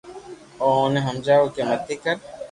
او 0.61 0.67
اوني 0.81 0.99
ھمجاوُ 1.07 1.45
ڪہ 1.55 1.63
متي 1.69 1.95
ڪر 2.03 2.15